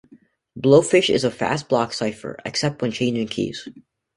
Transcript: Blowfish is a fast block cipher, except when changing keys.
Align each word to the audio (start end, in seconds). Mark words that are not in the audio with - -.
Blowfish 0.59 1.13
is 1.13 1.23
a 1.23 1.29
fast 1.29 1.69
block 1.69 1.93
cipher, 1.93 2.35
except 2.43 2.81
when 2.81 2.91
changing 2.91 3.27
keys. 3.27 3.69